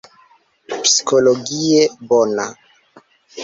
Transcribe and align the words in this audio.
Psikologie 0.83 1.81
bona. 2.07 2.45